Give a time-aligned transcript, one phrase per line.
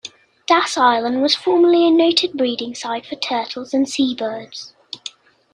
[0.47, 4.73] Das Island was formerly a noted breeding site for turtles and seabirds.